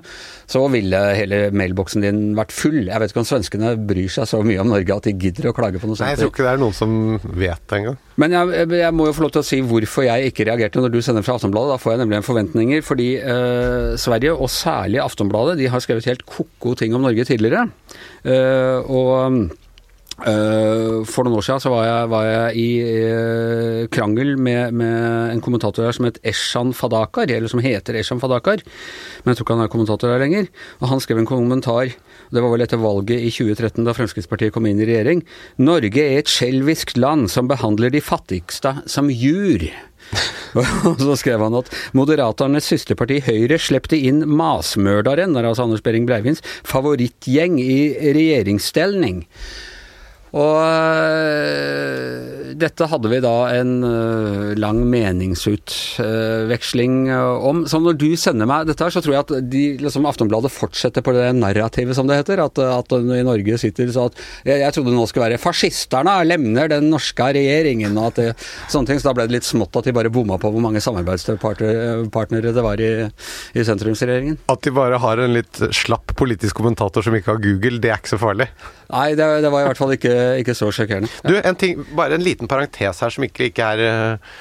[0.48, 2.86] så ville hele mailboksen din vært full.
[2.86, 5.54] Jeg vet ikke om svenskene bryr seg så mye om Norge at de gidder å
[5.56, 6.06] klage på noe sånt.
[6.06, 7.98] Nei, jeg tror ikke det er noen som vet det engang.
[8.18, 10.94] Men jeg, jeg må jo få lov til å si hvorfor jeg ikke reagerte når
[10.94, 11.74] du sender fra Aftonbladet.
[11.74, 12.82] Da får jeg nemlig en forventninger.
[12.86, 17.68] Fordi eh, Sverige, og særlig Aftonbladet, de har skrevet helt ko-ko ting om Norge tidligere.
[18.26, 19.52] Eh, og
[20.18, 25.42] for noen år siden så var jeg, var jeg i eh, krangel med, med en
[25.44, 28.64] kommentator her som het Eshan Fadakar, eller som heter Eshan Fadakar,
[29.22, 30.48] men jeg tror ikke han er kommentator her lenger.
[30.82, 31.92] Og han skrev en kommentar,
[32.34, 35.22] det var vel etter valget i 2013 da Fremskrittspartiet kom inn i regjering.
[35.62, 39.68] Norge er et skjelvisk land som behandler de fattigste som jur.
[40.88, 46.10] Og så skrev han at Moderaternes søsterparti Høyre slepte inn masmørderen, er altså Anders Behring
[46.10, 47.82] Breivins, favorittgjeng i
[48.18, 49.26] regjeringsstelling.
[50.36, 57.66] Og øh, dette hadde vi da en øh, lang meningsutveksling øh, om.
[57.70, 61.02] Så når du sender meg dette her, så tror jeg at de, liksom Aftonbladet fortsetter
[61.04, 62.38] på det narrativet, som det heter.
[62.44, 64.14] At, at i Norge sitter så at
[64.44, 68.28] jeg, jeg trodde nå skulle være fascisterne lemner den norske regjeringen, og at det,
[68.72, 68.98] sånne ting.
[69.00, 72.64] Så da ble det litt smått at de bare bomma på hvor mange samarbeidspartnere det
[72.64, 72.84] var i,
[73.54, 74.36] i sentrumsregjeringen.
[74.52, 77.98] At de bare har en litt slapp politisk kommentator som ikke har Google, det er
[78.00, 78.48] ikke så farlig.
[78.88, 81.10] Nei, det, det var i hvert fall ikke, ikke så sjokkerende.
[81.24, 83.82] Du, en ting, bare en liten parentes her som ikke, ikke er
[84.18, 84.36] uh,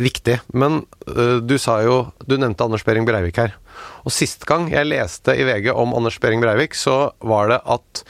[0.00, 0.38] viktig.
[0.52, 3.56] Men uh, du sa jo Du nevnte Anders Behring Breivik her.
[4.04, 8.04] Og sist gang jeg leste i VG om Anders Behring Breivik, så var det at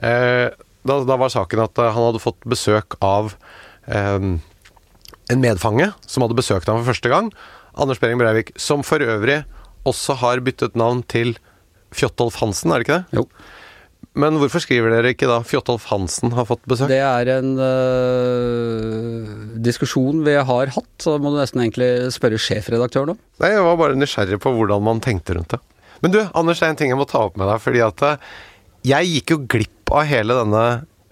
[0.00, 0.48] uh,
[0.82, 3.34] da, da var saken at eh, han hadde fått besøk av
[3.86, 4.18] eh,
[5.30, 7.30] en medfange som hadde besøkt ham for første gang.
[7.80, 9.42] Anders Behring Breivik, som for øvrig
[9.88, 11.36] også har byttet navn til
[11.96, 13.20] Fjotolf Hansen, er det ikke det?
[13.20, 13.26] Jo.
[14.20, 16.90] Men hvorfor skriver dere ikke da Fjotolf Hansen har fått besøk?
[16.90, 19.32] Det er en øh,
[19.64, 23.20] diskusjon vi har hatt, så må du nesten egentlig spørre sjefredaktøren om.
[23.42, 25.60] Nei, Jeg var bare nysgjerrig på hvordan man tenkte rundt det.
[26.04, 27.60] Men du, Anders, det er en ting jeg må ta opp med deg.
[27.60, 28.30] fordi at eh,
[28.92, 30.64] jeg gikk jo glipp av hele denne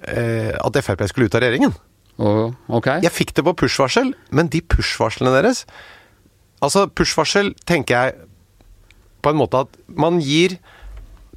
[0.09, 1.75] eh, At Frp skulle ut av regjeringen.
[2.19, 2.89] Og, ok?
[3.05, 5.65] Jeg fikk det på push-varsel, men de push-varslene deres
[6.59, 8.17] Altså, push-varsel tenker jeg
[9.23, 10.57] på en måte at man gir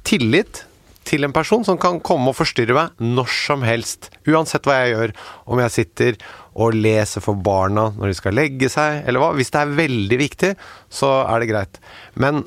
[0.06, 0.64] tillit
[1.08, 4.10] til en person som kan komme og forstyrre meg når som helst.
[4.28, 5.14] Uansett hva jeg gjør.
[5.50, 6.18] Om jeg sitter
[6.52, 9.32] og leser for barna når de skal legge seg, eller hva.
[9.36, 10.52] Hvis det er veldig viktig,
[10.92, 11.80] så er det greit.
[12.14, 12.44] Men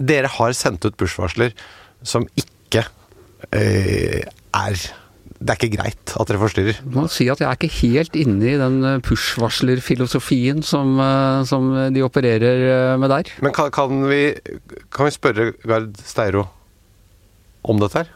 [0.00, 1.54] dere har sendt ut push-varsler
[2.02, 2.82] som ikke
[3.54, 4.82] øh, er
[5.42, 6.76] Det er ikke greit at dere forstyrrer.
[6.78, 11.42] Jeg må si at jeg er ikke helt inne i den øh, push-varsler-filosofien som, øh,
[11.46, 13.30] som de opererer med der.
[13.42, 14.34] Men kan, kan, vi,
[14.94, 16.46] kan vi spørre Gard Steiro
[17.64, 18.12] om dette her?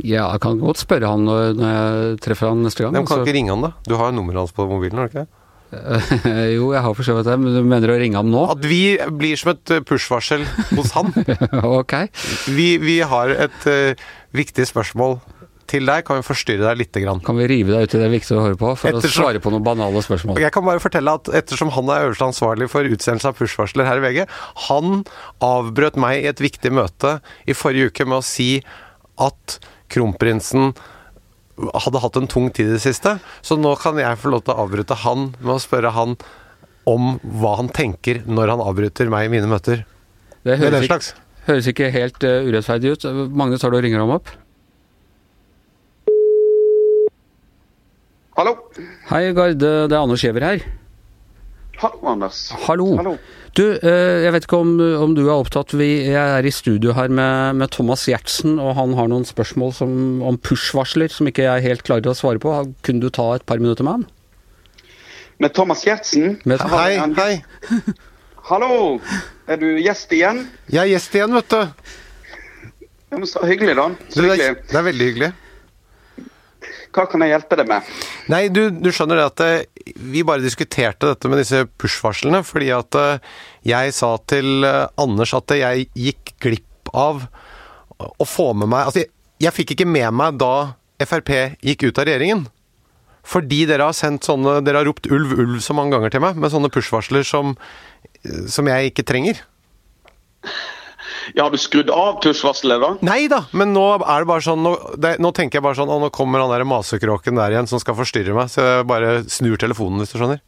[0.00, 2.94] Ja, jeg kan godt spørre han når, jeg treffer han neste gang.
[2.94, 3.72] Nei, men kan så- ikke ringe han, da?
[3.84, 5.36] Du har jo nummeret hans på mobilen, har du ikke det?
[6.56, 8.40] jo, jeg har for så vidt det, men du mener å ringe ham nå?
[8.56, 10.42] At vi blir som et eh, push-varsel
[10.74, 11.12] hos han.
[11.80, 11.94] ok.
[12.56, 15.20] Vi, vi har et uh, viktig spørsmål
[15.70, 16.02] til deg.
[16.08, 17.22] Kan vi forstyrre deg lite grann?
[17.22, 19.42] Kan vi rive deg ut i det viktige å høre på, for Ettersom- å svare
[19.44, 20.42] på noen banale spørsmål?
[20.42, 24.02] Jeg kan bare fortelle at ettersom han er øverste ansvarlig for utsendelse av push-varsler her
[24.02, 24.24] i VG,
[24.66, 25.04] han
[25.52, 28.56] avbrøt meg i et viktig møte i forrige uke med å si
[29.20, 29.58] at
[29.92, 30.72] kronprinsen
[31.60, 33.18] hadde hatt en tung tid i det siste.
[33.44, 36.16] Så nå kan jeg få lov til å avbryte han med å spørre han
[36.88, 39.84] om hva han tenker når han avbryter meg i mine møter.
[40.46, 43.04] Det høres, det ikke, høres ikke helt uh, urettferdig ut.
[43.36, 44.32] Magnus, tar du og ringer ham opp?
[48.40, 48.54] Hallo.
[49.10, 49.60] Hei, Gard.
[49.60, 50.62] Det er Anders Giæver her.
[51.82, 52.46] Hallo, Anders.
[52.64, 52.94] Hallo.
[52.96, 53.18] Hallo.
[53.58, 55.72] Du, eh, jeg vet ikke om, om du er opptatt.
[55.76, 59.72] Vi jeg er i studio her med, med Thomas Gjertsen, og han har noen spørsmål
[59.74, 59.92] som,
[60.26, 62.52] om push-varsler som ikke jeg helt klarer å svare på.
[62.86, 64.06] Kunne du ta et par minutter med han?
[65.40, 66.38] Med Thomas Gjertsen.
[66.44, 67.40] Med, Hei, han- hei.
[68.50, 69.00] Hallo.
[69.50, 70.44] Er du gjest igjen?
[70.70, 71.60] Jeg er gjest igjen, vet du.
[73.10, 73.88] Ja, men Så hyggelig, da.
[74.14, 74.50] Så er, hyggelig.
[74.70, 75.30] det er veldig hyggelig.
[76.90, 77.90] Hva kan jeg hjelpe deg med?
[78.32, 82.72] Nei, du, du skjønner det at eh, vi bare diskuterte dette med disse push-varslene, fordi
[82.74, 83.36] at eh,
[83.70, 87.22] jeg sa til eh, Anders at jeg gikk glipp av
[88.00, 89.12] å få med meg Altså, jeg,
[89.44, 90.54] jeg fikk ikke med meg da
[91.00, 91.30] Frp
[91.64, 92.42] gikk ut av regjeringen.
[93.24, 96.36] Fordi dere har sendt sånne Dere har ropt 'ulv, ulv' så mange ganger til meg,
[96.36, 97.54] med sånne push-varsler som,
[98.50, 99.40] som jeg ikke trenger.
[101.34, 102.90] Ja, Har du skrudd av push-varselet, da?
[103.06, 105.90] Nei da, men nå er det bare sånn Nå, det, nå tenker jeg bare sånn
[105.92, 108.52] Å, nå kommer han der masekråken der igjen som skal forstyrre meg.
[108.52, 110.42] Så jeg bare snur telefonen, hvis du skjønner.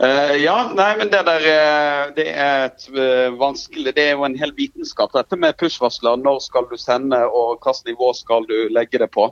[0.00, 4.24] Uh, ja, nei, men det der eh, Det er et uh, vanskelig Det er jo
[4.24, 6.20] en hel vitenskap, dette med push-varsler.
[6.24, 9.28] Når skal du sende, og hvilket nivå skal du legge det på?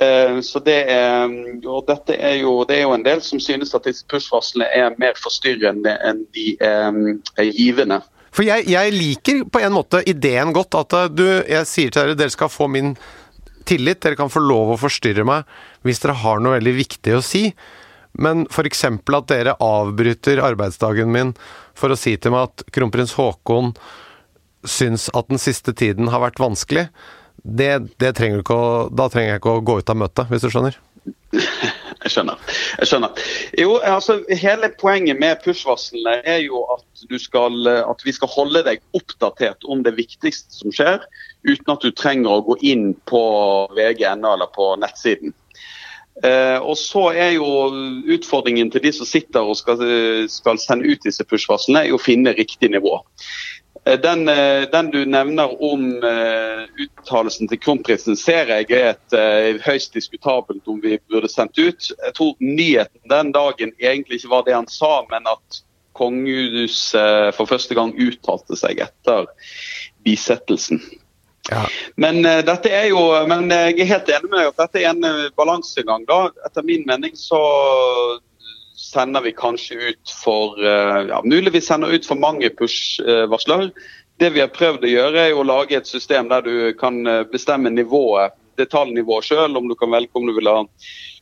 [0.00, 1.30] Uh, så det er,
[1.66, 4.96] og dette er jo, det er jo en del som synes at disse push-varslene er
[4.98, 7.04] mer forstyrrende enn de um,
[7.38, 8.00] er givende.
[8.34, 10.76] For jeg, jeg liker på en måte ideen godt.
[10.78, 12.94] At eh, du, jeg sier til dere dere skal få min
[13.68, 14.02] tillit.
[14.02, 15.48] Dere kan få lov å forstyrre meg
[15.86, 17.48] hvis dere har noe veldig viktig å si.
[18.14, 18.84] Men f.eks.
[18.86, 21.34] at dere avbryter arbeidsdagen min
[21.74, 23.72] for å si til meg at kronprins Haakon
[24.64, 26.86] syns at den siste tiden har vært vanskelig,
[27.44, 30.48] det, det trenger å, da trenger jeg ikke å gå ut av møtet, hvis du
[30.54, 30.78] skjønner.
[32.04, 32.40] Jeg skjønner.
[32.78, 33.20] jeg skjønner.
[33.58, 36.84] Jo, altså Hele poenget med push-varslene er jo at,
[37.20, 41.00] skal, at vi skal holde deg oppdatert om det viktigste som skjer,
[41.48, 43.24] uten at du trenger å gå inn på
[43.76, 45.32] VG.no eller på nettsiden.
[46.22, 47.46] Eh, og så er jo
[48.14, 49.80] Utfordringen til de som sitter og skal,
[50.30, 53.00] skal sende ut disse push-varslene, er å finne riktig nivå.
[53.86, 59.60] Eh, Den, eh, den du nevner om eh, uttalelsen til kronprinsen, ser jeg er et
[59.64, 61.90] høyst diskutabelt om vi burde sendt ut.
[61.92, 65.62] Jeg tror nyheten den dagen egentlig ikke var det han sa, men at
[65.94, 69.28] kongehuset for første gang uttalte seg etter
[70.04, 70.80] bisettelsen.
[71.52, 71.66] Ja.
[72.00, 75.30] Men dette er jo, men jeg er helt enig med deg at dette er en
[75.36, 76.06] balansegang.
[76.08, 76.32] da.
[76.48, 77.38] Etter min mening så
[78.84, 83.70] sender vi kanskje ut for eh, ja, Mulig vi sender ut for mange push-varsler.
[84.20, 87.24] Det vi har prøvd å gjøre, er å lage et system der du kan eh,
[87.30, 90.60] bestemme nivået, detaljnivået sjøl, om du kan velge om du vil ha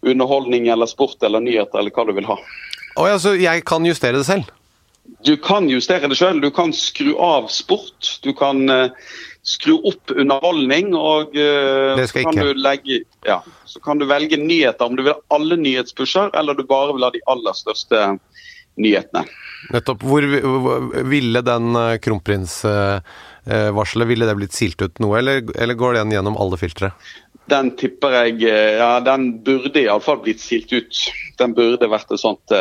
[0.02, 2.36] underholdning eller sport eller nyheter eller hva du vil ha.
[2.98, 4.50] Oh, ja, så jeg kan justere det selv.
[5.26, 6.40] Du kan justere det sjøl.
[6.42, 8.18] Du kan skru av sport.
[8.22, 8.90] Du kan eh,
[9.46, 10.94] skru opp underholdning.
[10.98, 15.14] Og eh, så, kan du legge, ja, så kan du velge nyheter, om du vil
[15.14, 17.96] ha alle nyhetspusher, eller du bare vil ha de aller største
[18.80, 19.22] nyhetene.
[19.74, 20.00] Nettopp.
[20.06, 20.22] Hvor,
[21.10, 26.38] ville den eh, kronprinsvarselet Ville det blitt silt ut noe, eller, eller går den gjennom
[26.40, 26.88] alle filtre?
[27.50, 28.34] Den tipper jeg
[28.78, 30.94] Ja, den burde iallfall blitt silt ut.
[31.38, 32.52] Den burde vært et sånt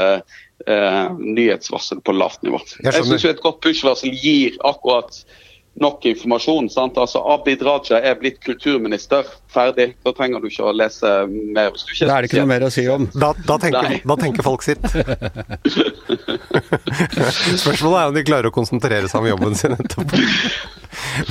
[0.67, 2.59] eh, nyhetsvarsel på lavt nivå.
[2.81, 5.23] Jeg Jeg syns et godt push-varsel gir akkurat
[5.79, 6.69] nok informasjon.
[6.69, 6.97] sant?
[6.97, 9.23] Altså Abid Raja er blitt kulturminister.
[9.51, 9.93] Ferdig.
[10.03, 11.71] Da trenger du ikke å lese mer.
[11.71, 13.07] hvis du ikke Da er det ikke noe mer å si om.
[13.13, 14.81] Da, da, tenker, da tenker folk sitt.
[17.63, 20.21] Spørsmålet er om de klarer å konsentrere seg om jobben sin etterpå.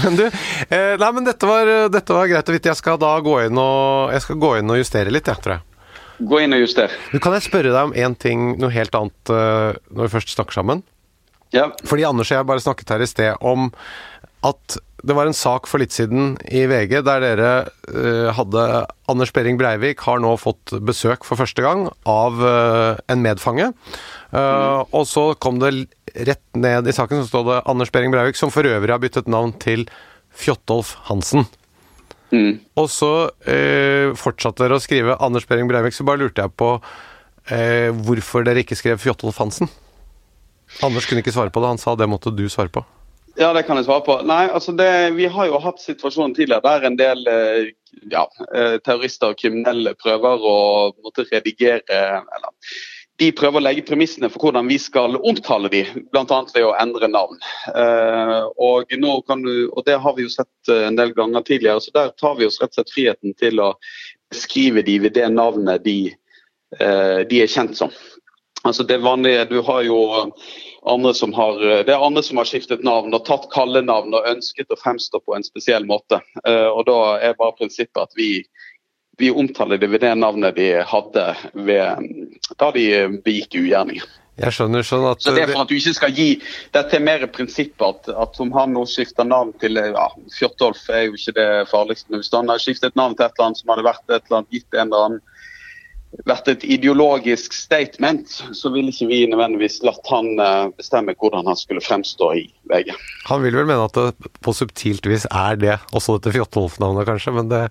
[0.05, 2.73] Men du, eh, nei, men dette var, dette var greit å vite.
[2.73, 5.59] Jeg skal da gå inn og, jeg skal gå inn og justere litt, jeg, tror
[5.59, 5.63] jeg.
[6.21, 6.93] Gå inn og juster.
[7.13, 10.35] Du, kan jeg spørre deg om én ting, noe helt annet, eh, når vi først
[10.37, 10.85] snakker sammen?
[11.55, 11.71] Ja.
[11.89, 13.71] Fordi Anders og jeg bare snakket her i sted om
[14.47, 17.51] at det var en sak for litt siden i VG der dere
[17.89, 18.65] uh, hadde
[19.11, 23.71] Anders Behring Breivik har nå fått besøk for første gang av uh, en medfange.
[24.31, 25.73] Eh, Og så kom det
[26.15, 29.31] rett ned i saken så stod det Anders Behring Breivik, som for øvrig har byttet
[29.31, 29.89] navn til
[30.31, 31.49] Fjotolf Hansen.
[32.31, 32.61] Mm.
[32.79, 33.13] Og så
[33.49, 36.73] eh, fortsatte dere å skrive Anders Behring Breivik, så bare lurte jeg på
[37.51, 39.71] eh, hvorfor dere ikke skrev Fjotolf Hansen.
[40.87, 42.85] Anders kunne ikke svare på det, han sa det måtte du svare på.
[43.39, 44.17] Ja, det kan jeg svare på.
[44.27, 47.71] Nei, altså det, Vi har jo hatt situasjonen tidligere der en del eh,
[48.11, 50.57] ja, eh, terrorister og kriminelle prøver å
[51.03, 52.51] måtte redigere eller
[53.21, 56.39] de prøver å legge premissene for hvordan vi skal omtale de, bl.a.
[56.55, 57.37] ved å endre navn.
[57.69, 62.15] Uh, og, du, og, Det har vi jo sett en del ganger tidligere, så der
[62.21, 63.75] tar vi oss rett og slett friheten til å
[64.33, 65.99] beskrive de ved det navnet de,
[66.81, 67.93] uh, de er kjent som.
[68.65, 70.01] Altså det vanlige, du har jo
[70.89, 74.73] andre som har, det er andre som har skiftet navn og tatt kallenavn og ønsket
[74.73, 76.19] å fremstå på en spesiell måte.
[76.45, 78.43] Og Da er bare prinsippet at vi,
[79.21, 82.09] vi omtaler det ved det navnet de hadde ved,
[82.59, 82.87] da de
[83.25, 84.09] begikk ugjerninger.
[84.41, 86.29] Jeg skjønner sånn at Så det er for at du ikke skal gi
[86.73, 91.09] Dette er mer prinsippet at, at om han nå skifter navn til ja, Fjortolf er
[91.09, 92.09] jo ikke det farligste.
[92.09, 94.39] Men hvis han har skiftet navn til et eller annet som hadde vært et eller
[94.39, 95.21] annet gitt en eller annen
[96.27, 101.59] vært et ideologisk statement, så ville ikke vi nødvendigvis latt han eh, bestemme hvordan han
[101.59, 102.93] skulle fremstå i VG.
[103.31, 107.35] Han vil vel mene at det på subtilt vis er det, også dette Fjotolf-navnet kanskje,
[107.39, 107.63] men det,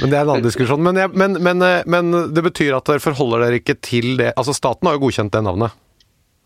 [0.00, 0.82] men det, er en annen diskusjon.
[0.86, 4.54] Men, jeg, men, men, eh, det betyr at dere forholder dere ikke til det Altså
[4.56, 5.74] staten har jo godkjent det navnet?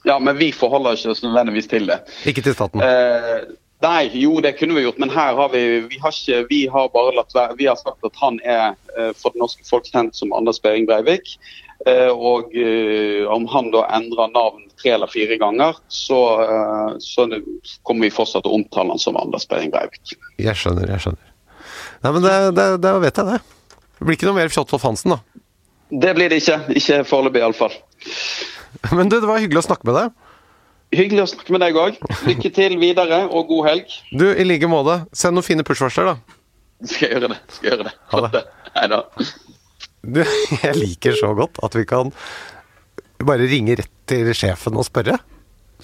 [0.05, 2.01] Ja, men vi forholder ikke oss nødvendigvis til det.
[2.29, 2.83] Ikke til staten?
[2.85, 3.45] Eh,
[3.83, 6.89] Nei, jo det kunne vi gjort, men her har vi vi har, ikke, vi har
[6.95, 7.57] bare latt være.
[7.59, 10.87] Vi har sagt at han er uh, for det norske folk kjent som Anders Behring
[10.89, 11.35] Breivik.
[11.85, 16.21] Uh, og uh, om han da endrer navn tre eller fire ganger, så,
[17.03, 17.27] så
[17.83, 20.17] kommer vi fortsatt å omtale han som Anders Behring Breivik.
[20.41, 21.31] Jeg skjønner, jeg skjønner.
[22.05, 22.25] Nei, men
[22.83, 23.39] da vet jeg det.
[23.99, 25.43] Det blir ikke noe mer Fjotolf Hansen, da?
[25.95, 26.59] Det blir det ikke.
[26.77, 27.77] Ikke foreløpig, iallfall.
[28.93, 30.24] Men du, det var hyggelig å snakke med deg.
[30.95, 31.99] Hyggelig å snakke med deg òg.
[32.29, 33.99] Lykke til videre, og god helg.
[34.15, 35.01] Du, i like måte.
[35.17, 36.41] Send noen fine push-varsler, da.
[36.85, 37.41] Skal jeg gjøre det.
[37.57, 37.95] Skal jeg gjøre det.
[38.13, 38.43] Ha det.
[38.75, 39.03] Hei da.
[40.05, 40.21] Du,
[40.61, 42.11] jeg liker så godt at vi kan
[43.25, 45.17] bare ringe rett til sjefen og spørre.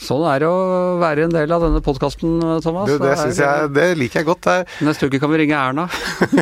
[0.01, 2.89] Sånn er det å være en del av denne podkasten, Thomas.
[2.89, 4.49] Du, det, det, jeg, det, liker jeg godt.
[4.87, 5.89] Neste uke kan vi ringe Erna.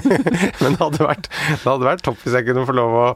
[0.63, 3.07] Men det hadde, vært, det hadde vært topp hvis jeg kunne få lov å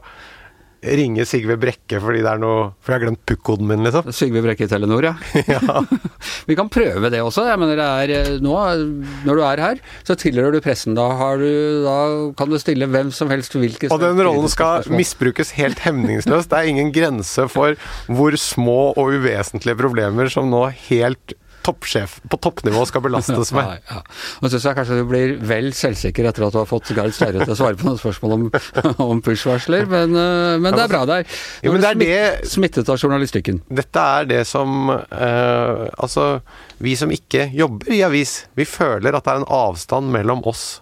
[0.83, 4.09] ringe Sigve Brekke fordi det er noe For jeg har glemt puck-koden min, liksom.
[4.15, 5.13] Sigve Brekke i Telenor, ja.
[5.55, 5.83] ja.
[6.49, 7.45] Vi kan prøve det også.
[7.49, 8.55] Jeg mener det er eh, nå,
[9.27, 10.97] når du er her, så tilhører du pressen.
[10.97, 11.07] Da,
[11.39, 11.97] du, da
[12.39, 16.51] kan du stille hvem som helst hvilke Og den rollen skal misbrukes helt hemningsløst.
[16.51, 17.77] Det er ingen grense for
[18.11, 23.79] hvor små og uvesentlige problemer som nå helt toppsjef på toppnivå skal belastes med.
[23.87, 24.01] Ja, ja.
[24.43, 27.43] Nå syns jeg kanskje du blir vel selvsikker etter at du har fått Gard Sverre
[27.43, 28.45] til å svare på noen spørsmål om,
[29.09, 31.27] om push-varsler, men, eh, men, det er bra der.
[31.63, 32.13] Nå ja, er det
[32.47, 33.61] smitt, smittet av journalistikken.
[33.73, 36.41] Dette er det som eh, Altså,
[36.83, 40.81] vi som ikke jobber i avis, vi føler at det er en avstand mellom oss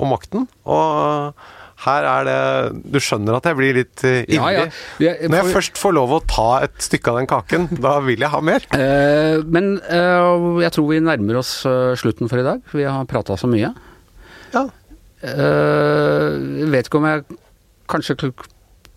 [0.00, 0.46] og makten.
[0.64, 1.34] og
[1.82, 4.38] her er det Du skjønner at jeg blir litt uh, ivrig.
[4.38, 4.66] Ja, ja.
[5.02, 8.22] Jeg, Når jeg først får lov å ta et stykke av den kaken, da vil
[8.22, 8.66] jeg ha mer.
[8.74, 11.54] Uh, men uh, jeg tror vi nærmer oss
[12.00, 12.62] slutten for i dag.
[12.72, 13.72] Vi har prata så mye.
[14.52, 14.66] Ja.
[15.22, 17.22] Vet ikke om jeg
[17.90, 18.16] kanskje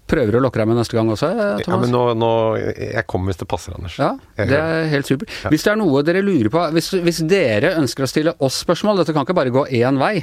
[0.10, 1.66] prøver å lokke deg med neste gang også, Thomas?
[1.66, 3.98] Ja, men nå, nå Jeg kommer hvis det passer, Anders.
[3.98, 5.34] Ja, det er helt supert.
[5.54, 9.02] Hvis det er noe dere lurer på hvis, hvis, dere ønsker å stille oss spørsmål,
[9.02, 10.20] dette kan ikke bare gå én vei.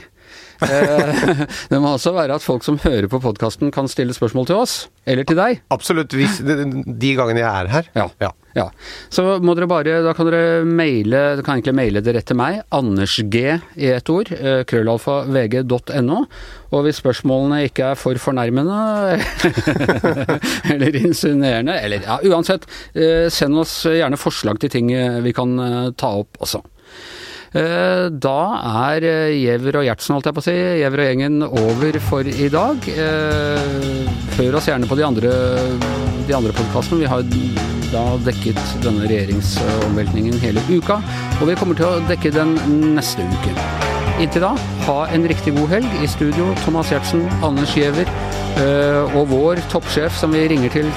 [0.62, 4.62] Eh, det må også være at folk som hører på podkasten kan stille spørsmål til
[4.62, 4.76] oss,
[5.08, 5.62] eller til deg.
[5.74, 7.90] Absolutt, hvis, de gangene jeg er her.
[7.98, 8.06] Ja.
[8.22, 8.30] ja.
[8.58, 8.66] ja.
[9.12, 12.38] Så må dere bare, da kan dere maile, du kan egentlig maile det rett til
[12.38, 14.66] meg, andersg i ett ord, Krøllalfavg.no.
[14.72, 16.24] krøllalfa vg.no.
[16.72, 19.18] Og hvis spørsmålene ikke er for fornærmende
[20.72, 22.64] eller insinuerende, eller ja, uansett,
[22.96, 25.58] eh, send oss gjerne forslag til ting vi kan
[25.98, 26.62] ta opp også.
[27.52, 28.38] Eh, da
[28.88, 29.04] er
[29.36, 32.86] Gjever og Gjertsen, holdt jeg på å si, Gjever og gjengen over for i dag.
[32.88, 34.06] Eh,
[34.38, 35.32] hør oss gjerne på de andre,
[36.30, 37.02] de andre podkastene.
[37.02, 37.26] Vi har
[37.92, 40.96] da dekket denne regjeringsomveltningen hele uka,
[41.42, 42.56] og vi kommer til å dekke den
[42.96, 43.52] neste uke.
[44.22, 44.54] Inntil da,
[44.86, 46.00] ha en riktig god helg.
[46.00, 48.08] I studio Thomas Gjertsen, Anders Giæver
[49.12, 50.88] og vår toppsjef som vi ringer til,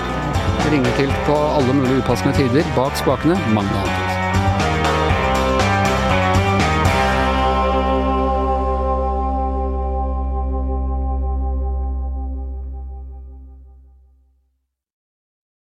[0.72, 4.15] ringer til på alle mulige upassende tider bak spakene, Magna Antonsen.